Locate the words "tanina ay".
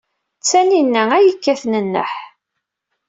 0.49-1.25